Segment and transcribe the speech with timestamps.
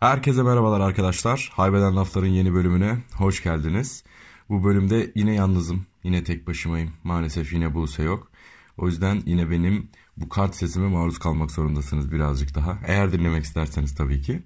[0.00, 1.50] Herkese merhabalar arkadaşlar.
[1.52, 4.04] Haybeden Lafların yeni bölümüne hoş geldiniz.
[4.48, 5.86] Bu bölümde yine yalnızım.
[6.04, 6.92] Yine tek başımayım.
[7.04, 8.30] Maalesef yine Buse yok.
[8.76, 12.78] O yüzden yine benim bu kart sesime maruz kalmak zorundasınız birazcık daha.
[12.86, 14.42] Eğer dinlemek isterseniz tabii ki.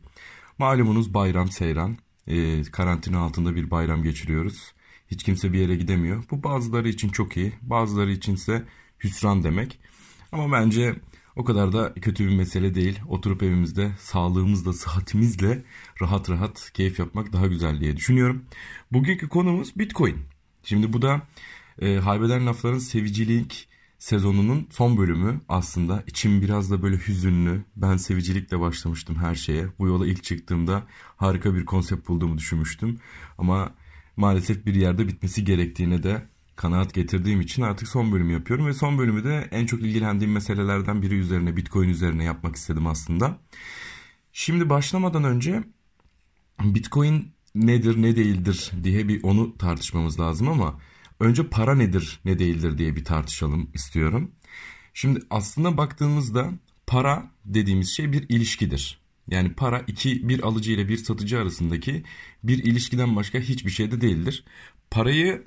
[0.58, 1.96] Malumunuz bayram seyran.
[2.26, 4.72] Ee, karantina altında bir bayram geçiriyoruz.
[5.10, 6.24] Hiç kimse bir yere gidemiyor.
[6.30, 7.52] Bu bazıları için çok iyi.
[7.62, 8.64] Bazıları içinse
[9.04, 9.78] hüsran demek.
[10.32, 10.94] Ama bence
[11.36, 13.00] o kadar da kötü bir mesele değil.
[13.08, 15.64] Oturup evimizde sağlığımızla, sıhhatimizle
[16.02, 18.44] rahat rahat keyif yapmak daha güzel diye düşünüyorum.
[18.92, 20.16] Bugünkü konumuz Bitcoin.
[20.62, 21.22] Şimdi bu da
[21.80, 23.68] e, Haybeden Lafların Sevicilik
[23.98, 26.04] sezonunun son bölümü aslında.
[26.06, 27.64] İçim biraz da böyle hüzünlü.
[27.76, 29.66] Ben sevicilikle başlamıştım her şeye.
[29.78, 30.82] Bu yola ilk çıktığımda
[31.16, 33.00] harika bir konsept bulduğumu düşünmüştüm.
[33.38, 33.74] Ama
[34.16, 36.26] maalesef bir yerde bitmesi gerektiğine de
[36.62, 41.02] kanaat getirdiğim için artık son bölümü yapıyorum ve son bölümü de en çok ilgilendiğim meselelerden
[41.02, 43.38] biri üzerine Bitcoin üzerine yapmak istedim aslında.
[44.32, 45.64] Şimdi başlamadan önce
[46.60, 50.80] Bitcoin nedir ne değildir diye bir onu tartışmamız lazım ama
[51.20, 54.30] önce para nedir ne değildir diye bir tartışalım istiyorum.
[54.94, 56.50] Şimdi aslında baktığımızda
[56.86, 59.00] para dediğimiz şey bir ilişkidir.
[59.28, 62.02] Yani para iki bir alıcı ile bir satıcı arasındaki
[62.44, 64.44] bir ilişkiden başka hiçbir şey de değildir.
[64.90, 65.44] Parayı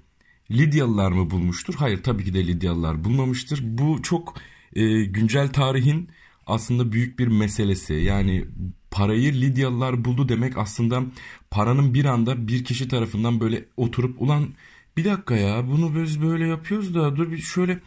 [0.51, 1.73] Lidyalılar mı bulmuştur?
[1.77, 3.59] Hayır tabii ki de Lidyalılar bulmamıştır.
[3.63, 4.33] Bu çok
[4.73, 6.09] e, güncel tarihin
[6.47, 7.93] aslında büyük bir meselesi.
[7.93, 8.45] Yani
[8.91, 11.03] parayı Lidyalılar buldu demek aslında
[11.51, 14.47] paranın bir anda bir kişi tarafından böyle oturup ulan
[14.97, 17.79] bir dakika ya bunu biz böyle yapıyoruz da dur bir şöyle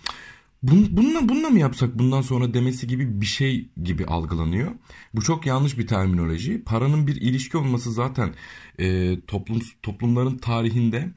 [0.62, 4.72] bun, bununla, bununla mı yapsak bundan sonra demesi gibi bir şey gibi algılanıyor.
[5.14, 6.62] Bu çok yanlış bir terminoloji.
[6.64, 8.34] Paranın bir ilişki olması zaten
[8.78, 11.08] e, toplum toplumların tarihinde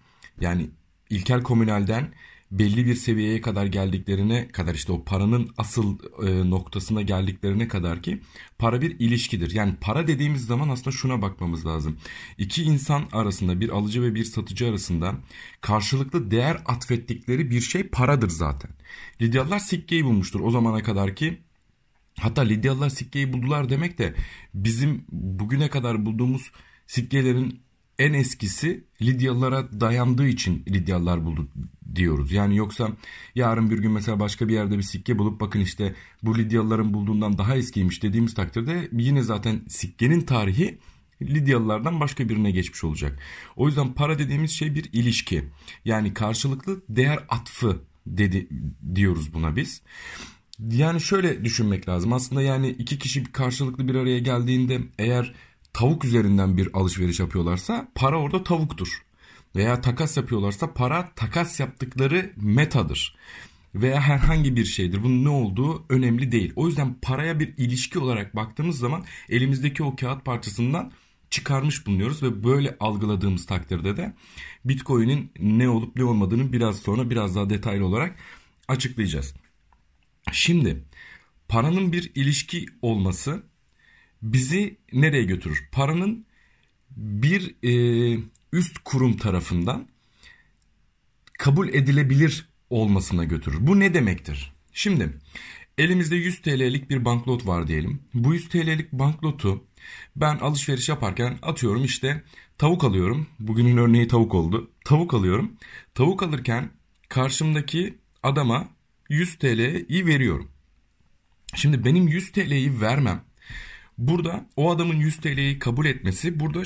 [0.41, 0.69] yani
[1.11, 2.13] ilkel komünelden
[2.51, 8.21] belli bir seviyeye kadar geldiklerine kadar işte o paranın asıl e, noktasına geldiklerine kadar ki
[8.57, 9.55] para bir ilişkidir.
[9.55, 11.97] Yani para dediğimiz zaman aslında şuna bakmamız lazım.
[12.37, 15.15] İki insan arasında bir alıcı ve bir satıcı arasında
[15.61, 18.71] karşılıklı değer atfettikleri bir şey paradır zaten.
[19.21, 21.37] Lidyalılar sikkeyi bulmuştur o zamana kadar ki
[22.19, 24.15] hatta Lidyalılar sikkeyi buldular demek de
[24.53, 26.51] bizim bugüne kadar bulduğumuz
[26.87, 27.61] sikkelerin
[27.99, 31.47] en eskisi Lidyalılara dayandığı için Lidyalılar buldu
[31.95, 32.31] diyoruz.
[32.31, 32.89] Yani yoksa
[33.35, 37.37] yarın bir gün mesela başka bir yerde bir sikke bulup bakın işte bu Lidyalıların bulduğundan
[37.37, 40.77] daha eskiymiş dediğimiz takdirde yine zaten sikkenin tarihi
[41.21, 43.19] Lidyalılardan başka birine geçmiş olacak.
[43.55, 45.43] O yüzden para dediğimiz şey bir ilişki.
[45.85, 48.47] Yani karşılıklı değer atfı dedi
[48.95, 49.81] diyoruz buna biz.
[50.59, 52.13] Yani şöyle düşünmek lazım.
[52.13, 55.33] Aslında yani iki kişi karşılıklı bir araya geldiğinde eğer
[55.73, 59.01] tavuk üzerinden bir alışveriş yapıyorlarsa para orada tavuktur.
[59.55, 63.15] Veya takas yapıyorlarsa para takas yaptıkları metadır.
[63.75, 65.03] Veya herhangi bir şeydir.
[65.03, 66.53] Bunun ne olduğu önemli değil.
[66.55, 70.91] O yüzden paraya bir ilişki olarak baktığımız zaman elimizdeki o kağıt parçasından
[71.29, 74.13] çıkarmış bulunuyoruz ve böyle algıladığımız takdirde de
[74.65, 78.15] Bitcoin'in ne olup ne olmadığını biraz sonra biraz daha detaylı olarak
[78.67, 79.33] açıklayacağız.
[80.31, 80.85] Şimdi
[81.47, 83.43] paranın bir ilişki olması
[84.21, 85.69] bizi nereye götürür?
[85.71, 86.25] Paranın
[86.97, 88.23] bir e,
[88.53, 89.87] üst kurum tarafından
[91.39, 93.57] kabul edilebilir olmasına götürür.
[93.59, 94.53] Bu ne demektir?
[94.73, 95.09] Şimdi
[95.77, 97.99] elimizde 100 TL'lik bir banknot var diyelim.
[98.13, 99.63] Bu 100 TL'lik banknotu
[100.15, 102.23] ben alışveriş yaparken atıyorum işte
[102.57, 103.27] tavuk alıyorum.
[103.39, 104.71] Bugünün örneği tavuk oldu.
[104.85, 105.51] Tavuk alıyorum.
[105.93, 106.69] Tavuk alırken
[107.09, 108.67] karşımdaki adama
[109.09, 110.51] 100 TL'yi veriyorum.
[111.55, 113.23] Şimdi benim 100 TL'yi vermem
[114.01, 116.63] Burada o adamın 100 TL'yi kabul etmesi burada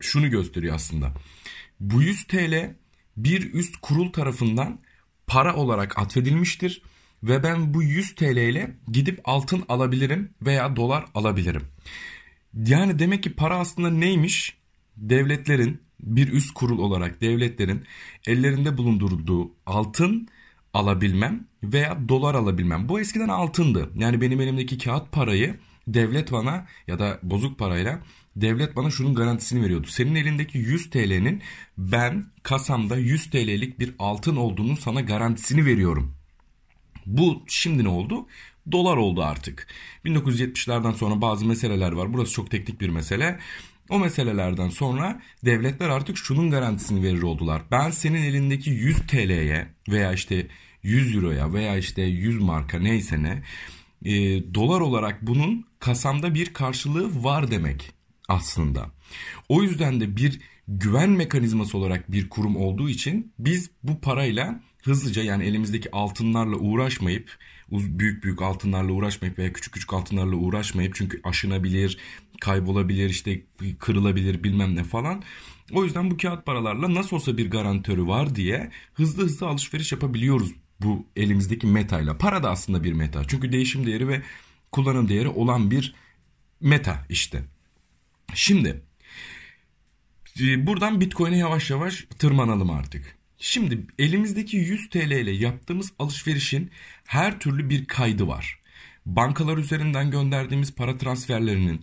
[0.00, 1.12] şunu gösteriyor aslında.
[1.80, 2.74] Bu 100 TL
[3.16, 4.80] bir üst kurul tarafından
[5.26, 6.82] para olarak atfedilmiştir
[7.22, 11.62] ve ben bu 100 TL ile gidip altın alabilirim veya dolar alabilirim.
[12.54, 14.56] Yani demek ki para aslında neymiş?
[14.96, 17.84] Devletlerin bir üst kurul olarak devletlerin
[18.26, 20.28] ellerinde bulundurduğu altın
[20.74, 22.88] alabilmem veya dolar alabilmem.
[22.88, 23.90] Bu eskiden altındı.
[23.94, 25.56] Yani benim elimdeki kağıt parayı
[25.94, 28.00] devlet bana ya da bozuk parayla
[28.36, 29.86] devlet bana şunun garantisini veriyordu.
[29.86, 31.42] Senin elindeki 100 TL'nin
[31.78, 36.14] ben kasamda 100 TL'lik bir altın olduğunu sana garantisini veriyorum.
[37.06, 38.26] Bu şimdi ne oldu?
[38.72, 39.66] Dolar oldu artık.
[40.04, 42.12] 1970'lerden sonra bazı meseleler var.
[42.12, 43.38] Burası çok teknik bir mesele.
[43.88, 47.62] O meselelerden sonra devletler artık şunun garantisini verir oldular.
[47.70, 50.46] Ben senin elindeki 100 TL'ye veya işte
[50.82, 53.42] 100 euroya veya işte 100 marka neyse ne
[54.04, 54.12] e,
[54.54, 57.92] dolar olarak bunun kasamda bir karşılığı var demek
[58.28, 58.90] aslında.
[59.48, 65.22] O yüzden de bir güven mekanizması olarak bir kurum olduğu için biz bu parayla hızlıca
[65.22, 67.38] yani elimizdeki altınlarla uğraşmayıp
[67.70, 71.98] büyük büyük altınlarla uğraşmayıp veya küçük küçük altınlarla uğraşmayıp çünkü aşınabilir,
[72.40, 73.42] kaybolabilir, işte
[73.78, 75.22] kırılabilir bilmem ne falan.
[75.72, 80.52] O yüzden bu kağıt paralarla nasıl olsa bir garantörü var diye hızlı hızlı alışveriş yapabiliyoruz
[80.82, 82.18] bu elimizdeki metayla.
[82.18, 83.24] Para da aslında bir meta.
[83.28, 84.22] Çünkü değişim değeri ve
[84.72, 85.94] kullanım değeri olan bir
[86.60, 87.42] meta işte.
[88.34, 88.82] Şimdi
[90.40, 93.16] e, buradan Bitcoin'e yavaş yavaş tırmanalım artık.
[93.38, 96.70] Şimdi elimizdeki 100 TL ile yaptığımız alışverişin
[97.06, 98.60] her türlü bir kaydı var.
[99.06, 101.80] Bankalar üzerinden gönderdiğimiz para transferlerinin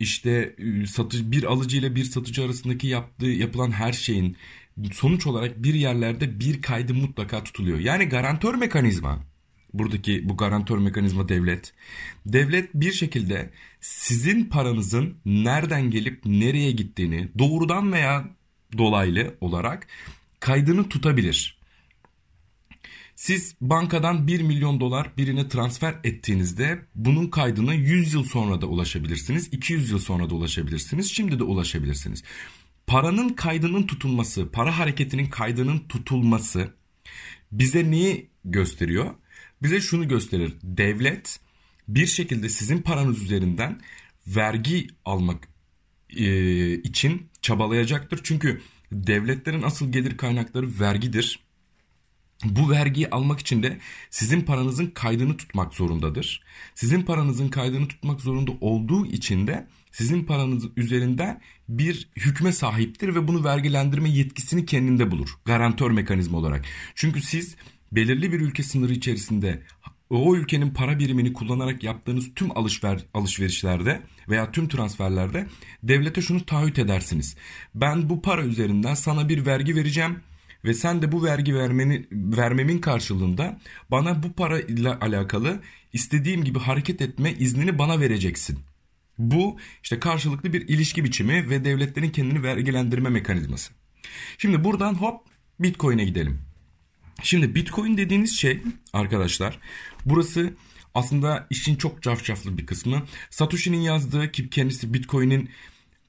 [0.00, 4.36] işte e, satış bir alıcı ile bir satıcı arasındaki yaptığı yapılan her şeyin
[4.92, 7.78] sonuç olarak bir yerlerde bir kaydı mutlaka tutuluyor.
[7.78, 9.18] Yani garantör mekanizma
[9.74, 11.74] buradaki bu garantör mekanizma devlet.
[12.26, 18.28] Devlet bir şekilde sizin paranızın nereden gelip nereye gittiğini doğrudan veya
[18.78, 19.86] dolaylı olarak
[20.40, 21.58] kaydını tutabilir.
[23.18, 29.48] Siz bankadan 1 milyon dolar birine transfer ettiğinizde bunun kaydına 100 yıl sonra da ulaşabilirsiniz,
[29.52, 32.22] 200 yıl sonra da ulaşabilirsiniz, şimdi de ulaşabilirsiniz.
[32.88, 36.74] Paranın kaydının tutulması, para hareketinin kaydının tutulması
[37.52, 39.14] bize neyi gösteriyor?
[39.62, 40.52] Bize şunu gösterir.
[40.62, 41.40] Devlet
[41.88, 43.80] bir şekilde sizin paranız üzerinden
[44.26, 45.48] vergi almak
[46.16, 48.20] e, için çabalayacaktır.
[48.22, 48.60] Çünkü
[48.92, 51.40] devletlerin asıl gelir kaynakları vergidir.
[52.44, 53.78] Bu vergiyi almak için de
[54.10, 56.42] sizin paranızın kaydını tutmak zorundadır.
[56.74, 63.28] Sizin paranızın kaydını tutmak zorunda olduğu için de sizin paranız üzerinde bir hükme sahiptir ve
[63.28, 65.28] bunu vergilendirme yetkisini kendinde bulur.
[65.44, 66.64] Garantör mekanizma olarak.
[66.94, 67.56] Çünkü siz
[67.92, 69.62] belirli bir ülke sınırı içerisinde
[70.10, 75.46] o ülkenin para birimini kullanarak yaptığınız tüm alışver, alışverişlerde veya tüm transferlerde
[75.82, 77.36] devlete şunu taahhüt edersiniz.
[77.74, 80.20] Ben bu para üzerinden sana bir vergi vereceğim
[80.64, 83.60] ve sen de bu vergi vermeni, vermemin karşılığında
[83.90, 85.60] bana bu para ile alakalı
[85.92, 88.58] istediğim gibi hareket etme iznini bana vereceksin.
[89.18, 93.72] Bu işte karşılıklı bir ilişki biçimi ve devletlerin kendini vergilendirme mekanizması.
[94.38, 95.20] Şimdi buradan hop
[95.60, 96.40] Bitcoin'e gidelim.
[97.22, 98.62] Şimdi Bitcoin dediğiniz şey
[98.92, 99.58] arkadaşlar
[100.04, 100.54] burası
[100.94, 103.02] aslında işin çok cafcaflı bir kısmı.
[103.30, 105.50] Satoshi'nin yazdığı ki kendisi Bitcoin'in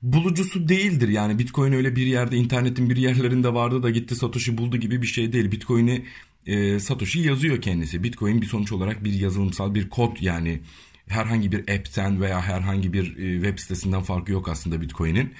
[0.01, 1.09] bulucusu değildir.
[1.09, 5.07] Yani Bitcoin öyle bir yerde internetin bir yerlerinde vardı da gitti Satoshi buldu gibi bir
[5.07, 5.51] şey değil.
[5.51, 6.05] Bitcoin'i
[6.45, 8.03] e, Satoshi yazıyor kendisi.
[8.03, 10.61] Bitcoin bir sonuç olarak bir yazılımsal bir kod yani
[11.07, 15.33] herhangi bir app'ten veya herhangi bir e, web sitesinden farkı yok aslında Bitcoin'in.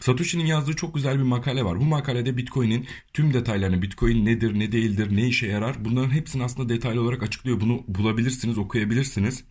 [0.00, 1.80] Satoshi'nin yazdığı çok güzel bir makale var.
[1.80, 6.68] Bu makalede Bitcoin'in tüm detaylarını, Bitcoin nedir, ne değildir, ne işe yarar bunların hepsini aslında
[6.68, 7.60] detaylı olarak açıklıyor.
[7.60, 9.44] Bunu bulabilirsiniz, okuyabilirsiniz.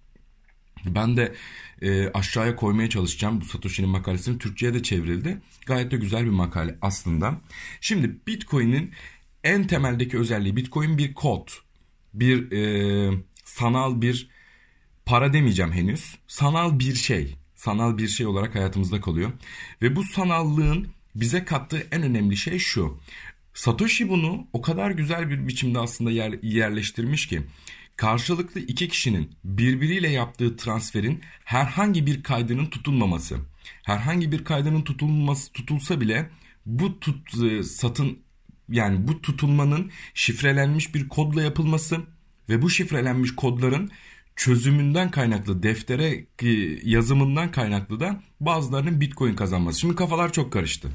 [0.86, 1.33] Ben de
[1.81, 4.38] e, aşağıya koymaya çalışacağım bu Satoshi'nin makalesini.
[4.38, 5.38] Türkçe'ye de çevrildi.
[5.66, 7.42] Gayet de güzel bir makale aslında.
[7.81, 8.92] Şimdi Bitcoin'in
[9.44, 11.48] en temeldeki özelliği Bitcoin bir kod.
[12.13, 14.30] Bir e, sanal bir
[15.06, 16.18] para demeyeceğim henüz.
[16.28, 19.31] Sanal bir şey sanal bir şey olarak hayatımızda kalıyor.
[19.81, 23.00] Ve bu sanallığın bize kattığı en önemli şey şu.
[23.54, 27.42] Satoshi bunu o kadar güzel bir biçimde aslında yer, yerleştirmiş ki
[28.01, 33.37] karşılıklı iki kişinin birbiriyle yaptığı transferin herhangi bir kaydının tutulmaması.
[33.83, 36.30] Herhangi bir kaydının tutulması tutulsa bile
[36.66, 38.19] bu tut, e, satın
[38.69, 41.97] yani bu tutulmanın şifrelenmiş bir kodla yapılması
[42.49, 43.92] ve bu şifrelenmiş kodların
[44.35, 46.49] çözümünden kaynaklı deftere e,
[46.83, 49.80] yazımından kaynaklı da bazılarının bitcoin kazanması.
[49.80, 50.92] Şimdi kafalar çok karıştı.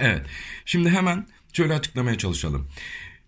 [0.00, 0.26] Evet
[0.64, 2.68] şimdi hemen şöyle açıklamaya çalışalım.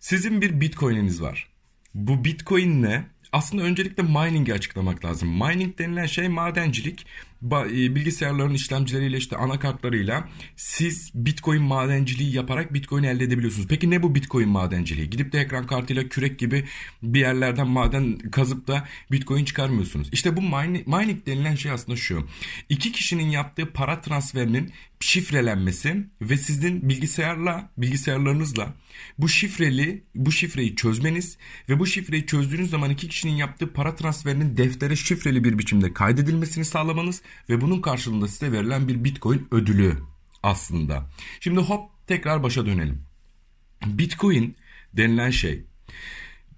[0.01, 1.58] Sizin bir bitcoin'iniz var.
[1.95, 3.05] Bu bitcoin ne?
[3.33, 5.29] Aslında öncelikle mining'i açıklamak lazım.
[5.29, 7.07] Mining denilen şey madencilik.
[7.43, 13.69] E, bilgisayarların işlemcileriyle işte anakartlarıyla siz bitcoin madenciliği yaparak bitcoin elde edebiliyorsunuz.
[13.69, 15.11] Peki ne bu bitcoin madenciliği?
[15.11, 16.65] Gidip de ekran kartıyla kürek gibi
[17.03, 20.09] bir yerlerden maden kazıp da bitcoin çıkarmıyorsunuz.
[20.13, 22.27] İşte bu mining, mining denilen şey aslında şu.
[22.69, 28.75] İki kişinin yaptığı para transferinin şifrelenmesi ve sizin bilgisayarla bilgisayarlarınızla
[29.19, 34.57] bu şifreli bu şifreyi çözmeniz ve bu şifreyi çözdüğünüz zaman iki kişinin yaptığı para transferinin
[34.57, 39.99] deftere şifreli bir biçimde kaydedilmesini sağlamanız ve bunun karşılığında size verilen bir Bitcoin ödülü
[40.43, 41.11] aslında.
[41.41, 43.03] Şimdi hop tekrar başa dönelim.
[43.87, 44.57] Bitcoin
[44.93, 45.65] denilen şey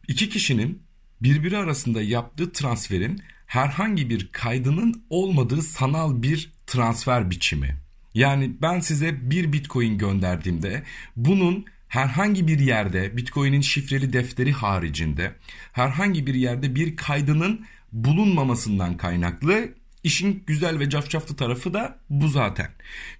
[0.08, 0.82] iki kişinin
[1.20, 7.76] birbiri arasında yaptığı transferin herhangi bir kaydının olmadığı sanal bir transfer biçimi.
[8.14, 10.82] Yani ben size bir Bitcoin gönderdiğimde
[11.16, 15.34] bunun herhangi bir yerde Bitcoin'in şifreli defteri haricinde
[15.72, 19.68] herhangi bir yerde bir kaydının bulunmamasından kaynaklı
[20.04, 22.70] işin güzel ve cafcaflı tarafı da bu zaten.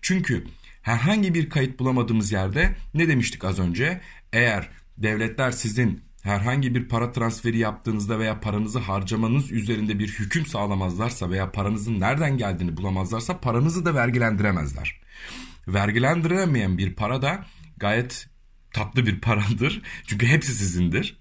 [0.03, 0.45] Çünkü
[0.83, 4.01] herhangi bir kayıt bulamadığımız yerde ne demiştik az önce?
[4.33, 4.69] Eğer
[4.99, 11.53] devletler sizin herhangi bir para transferi yaptığınızda veya paranızı harcamanız üzerinde bir hüküm sağlamazlarsa veya
[11.53, 15.01] paranızın nereden geldiğini bulamazlarsa paranızı da vergilendiremezler.
[15.69, 17.47] Vergilendiremeyen bir para da
[17.77, 18.29] gayet
[18.73, 19.83] tatlı bir paradır.
[20.07, 21.19] Çünkü hepsi sizindir.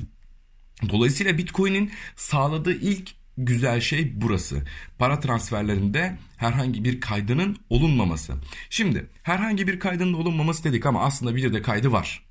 [0.90, 4.64] Dolayısıyla Bitcoin'in sağladığı ilk güzel şey burası.
[4.98, 8.34] Para transferlerinde herhangi bir kaydının olunmaması.
[8.70, 12.24] Şimdi herhangi bir kaydının olunmaması dedik ama aslında bir de kaydı var.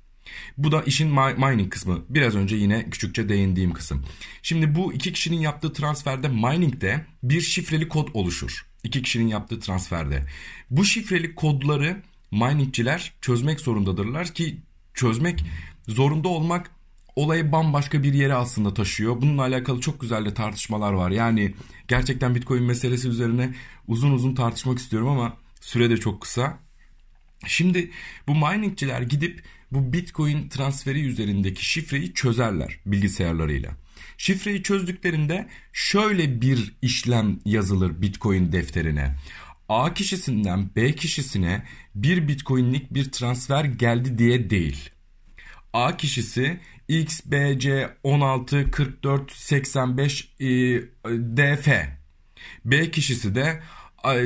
[0.57, 2.05] Bu da işin mining kısmı.
[2.09, 4.05] Biraz önce yine küçükçe değindiğim kısım.
[4.41, 8.65] Şimdi bu iki kişinin yaptığı transferde miningde bir şifreli kod oluşur.
[8.83, 10.25] İki kişinin yaptığı transferde.
[10.69, 12.01] Bu şifreli kodları
[12.31, 14.57] miningçiler çözmek zorundadırlar ki
[14.93, 15.43] çözmek
[15.87, 16.71] zorunda olmak
[17.19, 19.21] olayı bambaşka bir yere aslında taşıyor.
[19.21, 21.11] Bununla alakalı çok güzel de tartışmalar var.
[21.11, 21.53] Yani
[21.87, 23.53] gerçekten Bitcoin meselesi üzerine
[23.87, 26.59] uzun uzun tartışmak istiyorum ama süre de çok kısa.
[27.47, 27.91] Şimdi
[28.27, 33.71] bu miningçiler gidip bu Bitcoin transferi üzerindeki şifreyi çözerler bilgisayarlarıyla.
[34.17, 39.15] Şifreyi çözdüklerinde şöyle bir işlem yazılır Bitcoin defterine.
[39.69, 41.63] A kişisinden B kişisine
[41.95, 44.89] bir Bitcoin'lik bir transfer geldi diye değil.
[45.73, 46.59] A kişisi
[46.89, 50.45] XBC 16 44 85 e,
[51.09, 51.67] DF.
[52.65, 53.61] B kişisi de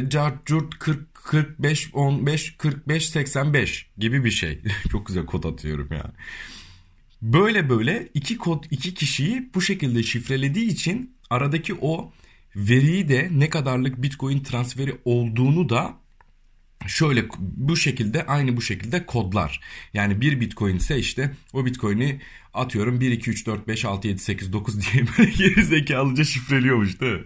[0.10, 4.62] Cartcurt 40 45 15 45 85 gibi bir şey.
[4.92, 6.12] Çok güzel kod atıyorum ya.
[7.22, 12.12] Böyle böyle iki kod iki kişiyi bu şekilde şifrelediği için aradaki o
[12.56, 16.03] veriyi de ne kadarlık Bitcoin transferi olduğunu da
[16.88, 19.62] şöyle bu şekilde aynı bu şekilde kodlar.
[19.94, 22.22] Yani bir bitcoin ise işte o bitcoin'i
[22.54, 27.02] atıyorum 1 2 3 4 5 6 7 8 9 diye böyle geri zekalıca şifreliyormuş
[27.02, 27.20] değil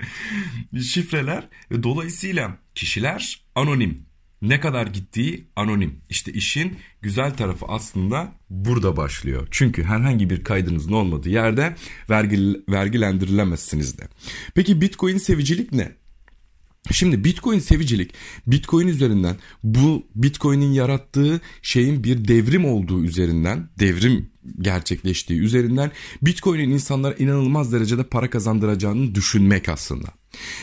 [0.73, 0.83] mi?
[0.83, 4.07] Şifreler ve dolayısıyla kişiler anonim.
[4.41, 6.01] Ne kadar gittiği anonim.
[6.09, 9.47] İşte işin güzel tarafı aslında burada başlıyor.
[9.51, 11.75] Çünkü herhangi bir kaydınızın olmadığı yerde
[12.09, 14.07] vergi, vergilendirilemezsiniz de.
[14.55, 15.91] Peki Bitcoin sevicilik ne?
[16.91, 18.13] Şimdi Bitcoin sevicilik.
[18.48, 24.29] Bitcoin üzerinden bu Bitcoin'in yarattığı şeyin bir devrim olduğu üzerinden devrim
[24.62, 30.08] gerçekleştiği üzerinden Bitcoin'in insanlara inanılmaz derecede para kazandıracağını düşünmek aslında.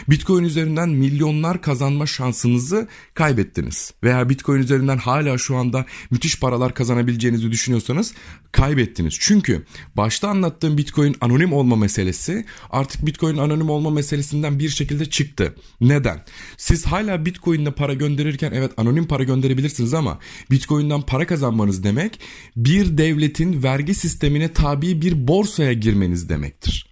[0.09, 3.95] Bitcoin üzerinden milyonlar kazanma şansınızı kaybettiniz.
[4.03, 8.15] Veya Bitcoin üzerinden hala şu anda müthiş paralar kazanabileceğinizi düşünüyorsanız
[8.53, 9.17] kaybettiniz.
[9.21, 9.65] Çünkü
[9.97, 15.55] başta anlattığım Bitcoin anonim olma meselesi artık Bitcoin anonim olma meselesinden bir şekilde çıktı.
[15.81, 16.25] Neden?
[16.57, 20.19] Siz hala Bitcoin'le para gönderirken evet anonim para gönderebilirsiniz ama
[20.51, 22.21] Bitcoin'den para kazanmanız demek
[22.57, 26.87] bir devletin vergi sistemine tabi bir borsaya girmeniz demektir.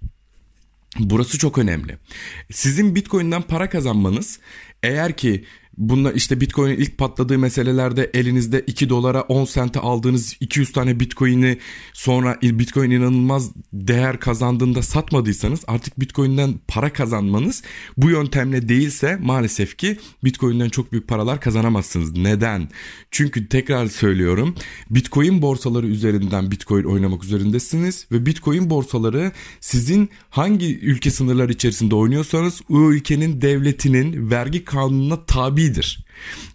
[0.99, 1.99] Burası çok önemli.
[2.51, 4.39] Sizin Bitcoin'den para kazanmanız
[4.83, 5.45] eğer ki
[5.76, 11.59] Bunlar işte Bitcoin'in ilk patladığı meselelerde elinizde 2 dolara 10 sente aldığınız 200 tane Bitcoin'i
[11.93, 17.62] sonra Bitcoin inanılmaz değer kazandığında satmadıysanız artık Bitcoin'den para kazanmanız
[17.97, 22.17] bu yöntemle değilse maalesef ki Bitcoin'den çok büyük paralar kazanamazsınız.
[22.17, 22.69] Neden?
[23.11, 24.55] Çünkü tekrar söylüyorum
[24.91, 32.61] Bitcoin borsaları üzerinden Bitcoin oynamak üzerindesiniz ve Bitcoin borsaları sizin hangi ülke sınırları içerisinde oynuyorsanız
[32.71, 36.04] o ülkenin devletinin vergi kanununa tabi tabidir.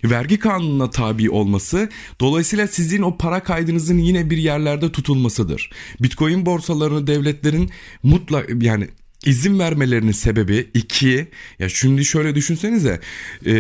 [0.03, 5.69] Vergi kanununa tabi olması dolayısıyla sizin o para kaydınızın yine bir yerlerde tutulmasıdır.
[5.99, 7.69] Bitcoin borsalarını devletlerin
[8.03, 8.87] mutlak yani
[9.25, 11.27] izin vermelerinin sebebi iki
[11.59, 13.01] ya şimdi şöyle düşünsenize
[13.45, 13.53] e,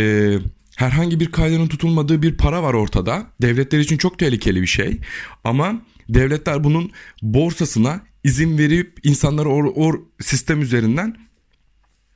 [0.75, 4.97] herhangi bir kaydının tutulmadığı bir para var ortada devletler için çok tehlikeli bir şey
[5.43, 11.26] ama devletler bunun borsasına izin verip insanları o, o sistem üzerinden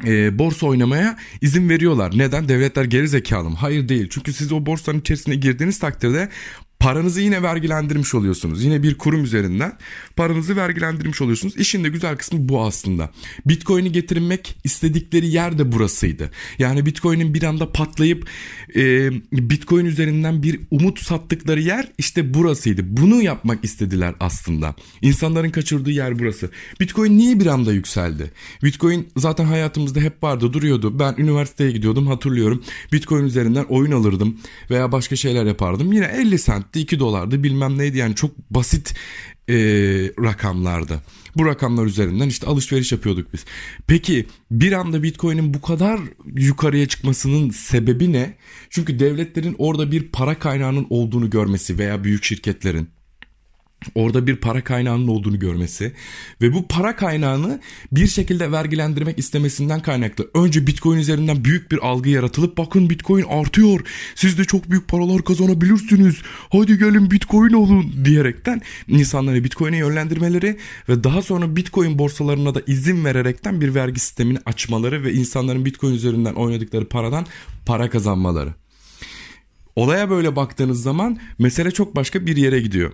[0.05, 2.11] e, borsa oynamaya izin veriyorlar.
[2.15, 2.47] Neden?
[2.47, 3.55] Devletler geri zekalı mı?
[3.55, 4.07] Hayır değil.
[4.11, 6.29] Çünkü siz o borsanın içerisine girdiğiniz takdirde
[6.81, 8.63] paranızı yine vergilendirmiş oluyorsunuz.
[8.63, 9.77] Yine bir kurum üzerinden
[10.15, 11.57] paranızı vergilendirmiş oluyorsunuz.
[11.57, 13.09] İşin de güzel kısmı bu aslında.
[13.45, 16.31] Bitcoin'i getirmek istedikleri yer de burasıydı.
[16.59, 18.27] Yani Bitcoin'in bir anda patlayıp
[18.75, 22.81] e, Bitcoin üzerinden bir umut sattıkları yer işte burasıydı.
[22.97, 24.75] Bunu yapmak istediler aslında.
[25.01, 26.49] İnsanların kaçırdığı yer burası.
[26.79, 28.31] Bitcoin niye bir anda yükseldi?
[28.63, 30.99] Bitcoin zaten hayatımızda hep vardı duruyordu.
[30.99, 32.63] Ben üniversiteye gidiyordum hatırlıyorum.
[32.93, 34.37] Bitcoin üzerinden oyun alırdım
[34.69, 35.93] veya başka şeyler yapardım.
[35.93, 36.39] Yine 50
[36.71, 38.93] sentti 2 dolardı bilmem neydi yani çok basit
[39.49, 39.55] e,
[40.23, 41.01] rakamlardı.
[41.37, 43.45] Bu rakamlar üzerinden işte alışveriş yapıyorduk biz.
[43.87, 45.99] Peki bir anda Bitcoin'in bu kadar
[46.35, 48.37] yukarıya çıkmasının sebebi ne?
[48.69, 52.89] Çünkü devletlerin orada bir para kaynağının olduğunu görmesi veya büyük şirketlerin
[53.95, 55.93] orada bir para kaynağının olduğunu görmesi
[56.41, 57.59] ve bu para kaynağını
[57.91, 60.29] bir şekilde vergilendirmek istemesinden kaynaklı.
[60.33, 63.81] Önce Bitcoin üzerinden büyük bir algı yaratılıp bakın Bitcoin artıyor.
[64.15, 66.15] Siz de çok büyük paralar kazanabilirsiniz.
[66.49, 70.57] Hadi gelin Bitcoin olun diyerekten insanları Bitcoin'e yönlendirmeleri
[70.89, 75.93] ve daha sonra Bitcoin borsalarına da izin vererekten bir vergi sistemini açmaları ve insanların Bitcoin
[75.93, 77.25] üzerinden oynadıkları paradan
[77.65, 78.53] para kazanmaları.
[79.75, 82.91] Olaya böyle baktığınız zaman mesele çok başka bir yere gidiyor.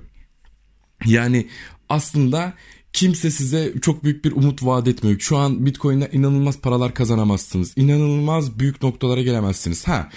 [1.05, 1.47] Yani
[1.89, 2.53] aslında
[2.93, 5.19] kimse size çok büyük bir umut vaat etmiyor.
[5.19, 7.73] Şu an Bitcoin'den inanılmaz paralar kazanamazsınız.
[7.75, 9.87] İnanılmaz büyük noktalara gelemezsiniz.
[9.87, 10.09] Ha.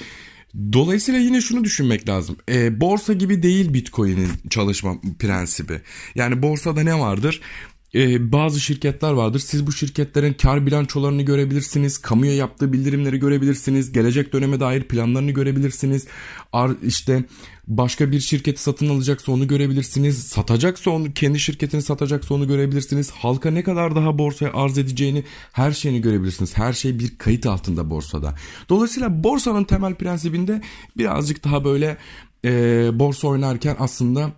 [0.72, 2.37] Dolayısıyla yine şunu düşünmek lazım.
[2.49, 5.80] E, borsa gibi değil Bitcoin'in çalışma prensibi.
[6.14, 7.40] Yani borsada ne vardır?
[7.94, 9.38] E, bazı şirketler vardır.
[9.38, 11.99] Siz bu şirketlerin kar bilançolarını görebilirsiniz.
[11.99, 13.92] Kamuya yaptığı bildirimleri görebilirsiniz.
[13.92, 16.06] Gelecek döneme dair planlarını görebilirsiniz.
[16.52, 17.25] Ar, işte
[17.66, 20.23] başka bir şirketi satın alacaksa onu görebilirsiniz.
[20.23, 23.11] Satacaksa onu kendi şirketini satacaksa onu görebilirsiniz.
[23.11, 26.59] Halka ne kadar daha borsaya arz edeceğini her şeyini görebilirsiniz.
[26.59, 28.35] Her şey bir kayıt altında borsada.
[28.68, 30.61] Dolayısıyla borsanın temel prensibinde
[30.97, 31.97] birazcık daha böyle
[32.44, 32.50] e,
[32.99, 34.32] borsa oynarken aslında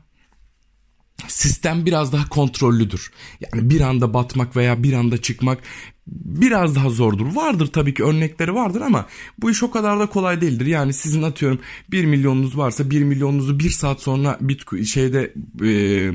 [1.29, 3.11] sistem biraz daha kontrollüdür.
[3.41, 5.59] Yani bir anda batmak veya bir anda çıkmak
[6.07, 7.35] biraz daha zordur.
[7.35, 9.07] Vardır tabii ki örnekleri vardır ama
[9.39, 10.67] bu iş o kadar da kolay değildir.
[10.67, 11.59] Yani sizin atıyorum
[11.91, 16.13] 1 milyonunuz varsa 1 milyonunuzu bir saat sonra Bitcoin şeyde e,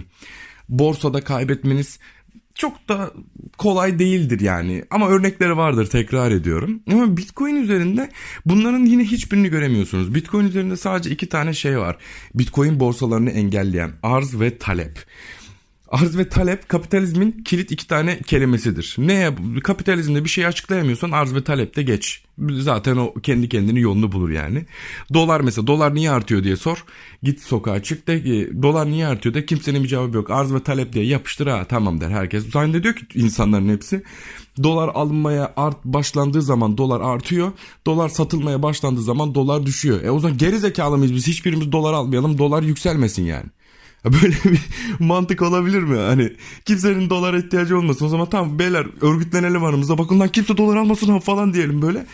[0.69, 1.99] borsada kaybetmeniz
[2.57, 3.11] çok da
[3.57, 4.83] kolay değildir yani.
[4.89, 6.79] Ama örnekleri vardır tekrar ediyorum.
[6.91, 8.09] Ama Bitcoin üzerinde
[8.45, 10.15] bunların yine hiçbirini göremiyorsunuz.
[10.15, 11.97] Bitcoin üzerinde sadece iki tane şey var.
[12.35, 15.05] Bitcoin borsalarını engelleyen arz ve talep.
[15.89, 18.95] Arz ve talep kapitalizmin kilit iki tane kelimesidir.
[18.97, 22.23] Ne kapitalizmde bir şey açıklayamıyorsan arz ve talep de geç.
[22.51, 24.65] Zaten o kendi kendini yolunu bulur yani.
[25.13, 26.85] Dolar mesela dolar niye artıyor diye sor.
[27.23, 28.23] Git sokağa çık de
[28.63, 30.31] dolar niye artıyor de kimsenin bir cevabı yok.
[30.31, 32.49] Arz ve talep diye yapıştır ha tamam der herkes.
[32.51, 34.03] Zannediyor ki insanların hepsi
[34.63, 37.51] dolar alınmaya art başlandığı zaman dolar artıyor.
[37.85, 40.03] Dolar satılmaya başlandığı zaman dolar düşüyor.
[40.03, 43.45] E o zaman geri zekalı mıyız biz hiçbirimiz dolar almayalım dolar yükselmesin yani.
[44.05, 44.59] Böyle bir
[44.99, 45.97] mantık olabilir mi?
[45.97, 46.33] Hani
[46.65, 48.05] kimsenin dolar ihtiyacı olmasın.
[48.05, 49.97] O zaman tamam beyler örgütlenelim aramızda.
[49.97, 52.05] Bakın lan kimse dolar almasın falan diyelim böyle.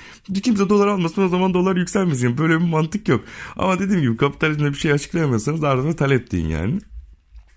[0.43, 2.37] Kimse dolar almasın o zaman dolar yükselmesin.
[2.37, 3.21] Böyle bir mantık yok.
[3.55, 6.79] Ama dediğim gibi kapitalizmde bir şey açıklayamazsanız ardından talep deyin yani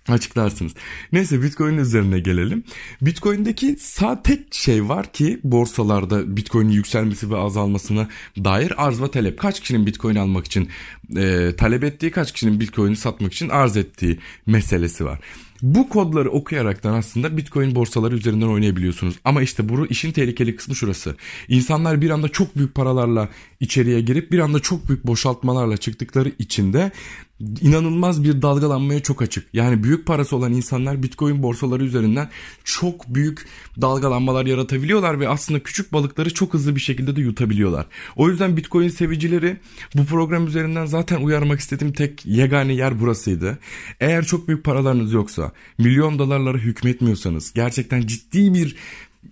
[0.08, 0.72] açıklarsınız.
[1.12, 2.64] Neyse Bitcoin üzerine gelelim.
[3.02, 8.08] Bitcoin'deki sağ tek şey var ki borsalarda Bitcoin'in yükselmesi ve azalmasına
[8.44, 9.38] dair arz ve talep.
[9.38, 10.68] Kaç kişinin Bitcoin almak için
[11.16, 15.20] e, talep ettiği, kaç kişinin Bitcoin'i satmak için arz ettiği meselesi var.
[15.62, 19.14] Bu kodları okuyaraktan aslında Bitcoin borsaları üzerinden oynayabiliyorsunuz.
[19.24, 21.16] Ama işte bu işin tehlikeli kısmı şurası.
[21.48, 23.28] İnsanlar bir anda çok büyük paralarla
[23.60, 26.92] içeriye girip bir anda çok büyük boşaltmalarla çıktıkları içinde
[27.40, 29.48] inanılmaz bir dalgalanmaya çok açık.
[29.52, 32.28] Yani büyük parası olan insanlar Bitcoin borsaları üzerinden
[32.64, 33.46] çok büyük
[33.80, 37.86] dalgalanmalar yaratabiliyorlar ve aslında küçük balıkları çok hızlı bir şekilde de yutabiliyorlar.
[38.16, 39.56] O yüzden Bitcoin sevicileri
[39.94, 43.58] bu program üzerinden zaten uyarmak istediğim tek yegane yer burasıydı.
[44.00, 48.76] Eğer çok büyük paralarınız yoksa, milyon dolarlara hükmetmiyorsanız, gerçekten ciddi bir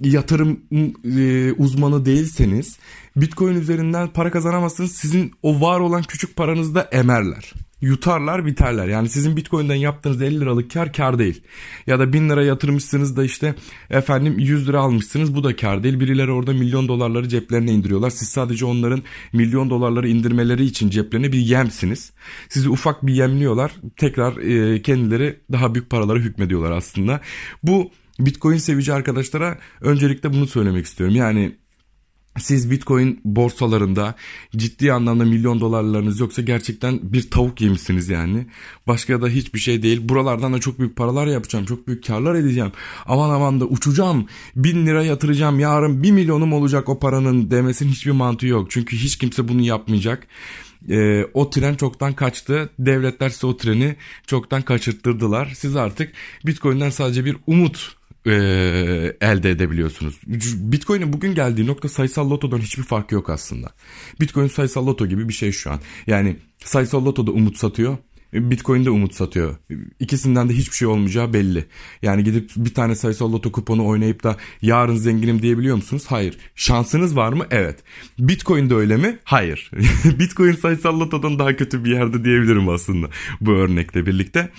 [0.01, 0.61] yatırım
[1.19, 2.79] e, uzmanı değilseniz
[3.17, 4.93] Bitcoin üzerinden para kazanamazsınız.
[4.93, 7.53] Sizin o var olan küçük paranızı da emerler
[7.85, 8.89] yutarlar biterler.
[8.89, 11.43] Yani sizin Bitcoin'den yaptığınız 50 liralık kar kar değil.
[11.87, 13.55] Ya da 1000 lira yatırmışsınız da işte
[13.91, 16.01] efendim 100 lira almışsınız bu da kar değil.
[16.01, 18.11] Birileri orada milyon dolarları ceplerine indiriyorlar.
[18.11, 22.13] Siz sadece onların milyon dolarları indirmeleri için ceplerine bir yemsiniz.
[22.49, 23.73] Sizi ufak bir yemliyorlar.
[23.97, 27.21] Tekrar e, kendileri daha büyük paralara hükmediyorlar aslında.
[27.63, 31.17] Bu Bitcoin sevici arkadaşlara öncelikle bunu söylemek istiyorum.
[31.17, 31.57] Yani
[32.39, 34.15] siz Bitcoin borsalarında
[34.57, 38.47] ciddi anlamda milyon dolarlarınız yoksa gerçekten bir tavuk yemişsiniz yani.
[38.87, 40.09] Başka da hiçbir şey değil.
[40.09, 41.65] Buralardan da çok büyük paralar yapacağım.
[41.65, 42.73] Çok büyük karlar edeceğim.
[43.07, 44.27] Aman aman da uçacağım.
[44.57, 45.61] Bin lira yatıracağım.
[45.61, 48.71] Yarın bir milyonum olacak o paranın demesinin hiçbir mantığı yok.
[48.71, 50.27] Çünkü hiç kimse bunu yapmayacak.
[50.91, 52.71] E, o tren çoktan kaçtı.
[52.79, 55.53] Devletler size o treni çoktan kaçırttırdılar.
[55.55, 56.13] Siz artık
[56.47, 58.33] Bitcoin'den sadece bir umut e,
[59.21, 60.21] elde edebiliyorsunuz.
[60.73, 63.73] Bitcoin'in bugün geldiği nokta sayısal lotodan hiçbir farkı yok aslında.
[64.21, 65.81] Bitcoin sayısal loto gibi bir şey şu an.
[66.07, 67.99] Yani sayısal lotoda umut satıyor.
[68.35, 69.57] Bitcoin'de umut satıyor.
[70.01, 71.65] İkisinden de hiçbir şey olmayacağı belli.
[72.03, 76.05] Yani gidip bir tane sayısal loto kuponu oynayıp da yarın zenginim diyebiliyor musunuz?
[76.09, 76.37] Hayır.
[76.55, 77.47] Şansınız var mı?
[77.51, 77.79] Evet.
[78.19, 79.19] Bitcoin'de öyle mi?
[79.25, 79.71] Hayır.
[80.19, 83.09] Bitcoin sayısal lotodan daha kötü bir yerde diyebilirim aslında
[83.41, 84.51] bu örnekle birlikte.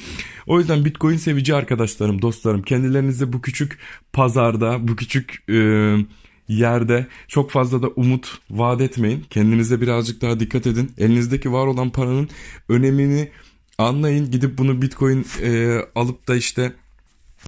[0.48, 3.78] O yüzden Bitcoin sevici arkadaşlarım, dostlarım kendilerinize bu küçük
[4.14, 5.96] pazarda, bu küçük e,
[6.48, 9.26] yerde çok fazla da umut vaat etmeyin.
[9.30, 10.92] Kendinize birazcık daha dikkat edin.
[10.98, 12.30] Elinizdeki var olan paranın
[12.70, 13.30] önemini
[13.78, 16.74] anlayın gidip bunu bitcoin e, alıp da işte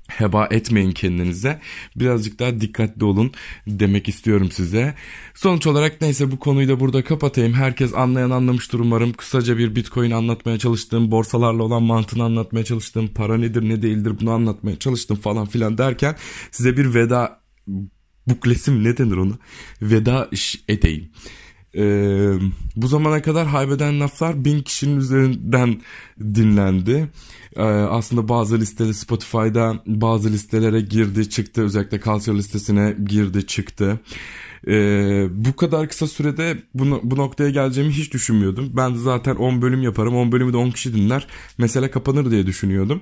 [0.07, 1.61] heba etmeyin kendinize.
[1.95, 3.31] Birazcık daha dikkatli olun
[3.67, 4.95] demek istiyorum size.
[5.35, 7.53] Sonuç olarak neyse bu konuyu da burada kapatayım.
[7.53, 9.13] Herkes anlayan anlamıştır umarım.
[9.13, 11.11] Kısaca bir bitcoin anlatmaya çalıştım.
[11.11, 13.09] Borsalarla olan mantığını anlatmaya çalıştım.
[13.15, 16.15] Para nedir ne değildir bunu anlatmaya çalıştım falan filan derken
[16.51, 17.39] size bir veda
[18.27, 19.37] buklesim ne denir onu?
[19.81, 20.29] Veda
[20.67, 21.09] edeyim.
[21.75, 22.34] Ee,
[22.75, 25.82] bu zamana kadar haybeden laflar bin kişinin üzerinden
[26.19, 27.08] dinlendi.
[27.56, 31.62] Ee, aslında bazı listede Spotify'da bazı listelere girdi çıktı.
[31.62, 33.99] Özellikle Culture listesine girdi çıktı.
[34.67, 38.71] Ee, bu kadar kısa sürede bu, bu noktaya geleceğimi hiç düşünmüyordum.
[38.73, 40.15] Ben de zaten 10 bölüm yaparım.
[40.15, 41.27] 10 bölümü de 10 kişi dinler.
[41.58, 43.01] Mesele kapanır diye düşünüyordum.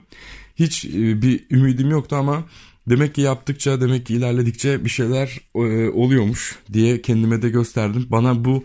[0.55, 2.43] Hiç e, bir ümidim yoktu ama
[2.89, 8.05] Demek ki yaptıkça, demek ki ilerledikçe bir şeyler e, oluyormuş diye kendime de gösterdim.
[8.09, 8.63] Bana bu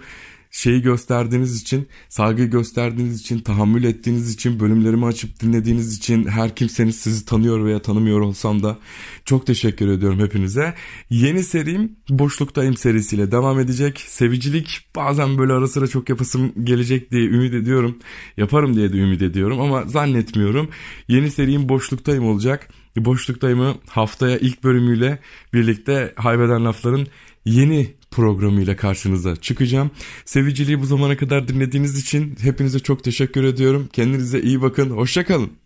[0.50, 6.96] şeyi gösterdiğiniz için, saygı gösterdiğiniz için, tahammül ettiğiniz için, bölümlerimi açıp dinlediğiniz için her kimseniz
[6.96, 8.78] sizi tanıyor veya tanımıyor olsam da
[9.24, 10.74] çok teşekkür ediyorum hepinize.
[11.10, 14.00] Yeni serim Boşluktayım serisiyle devam edecek.
[14.06, 17.98] Sevicilik bazen böyle ara sıra çok yapasım gelecek diye ümit ediyorum.
[18.36, 20.68] Yaparım diye de ümit ediyorum ama zannetmiyorum.
[21.08, 22.68] Yeni serim Boşluktayım olacak.
[22.96, 25.18] Boşluktayımı haftaya ilk bölümüyle
[25.54, 27.06] birlikte Haybeden Lafların
[27.44, 29.90] yeni programıyla karşınıza çıkacağım.
[30.24, 33.88] Seviciliği bu zamana kadar dinlediğiniz için hepinize çok teşekkür ediyorum.
[33.92, 34.90] Kendinize iyi bakın.
[34.90, 35.59] Hoşçakalın.